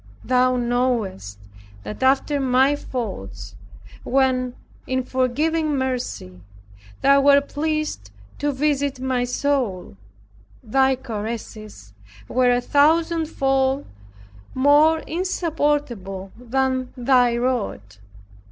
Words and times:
Thou 0.23 0.55
knowest 0.57 1.37
that 1.83 2.01
after 2.01 2.39
my 2.39 2.75
faults, 2.75 3.55
when, 4.03 4.55
in 4.87 5.03
forgiving 5.03 5.75
mercy, 5.77 6.41
Thou 7.01 7.21
wert 7.21 7.49
pleased 7.49 8.09
to 8.39 8.51
visit 8.51 8.99
my 8.99 9.25
soul, 9.25 9.95
Thy 10.63 10.95
caresses 10.95 11.93
were 12.27 12.49
a 12.49 12.61
thousand 12.61 13.25
fold 13.27 13.85
more 14.55 15.01
insupportable 15.01 16.31
than 16.35 16.91
Thy 16.97 17.37
rod. 17.37 17.97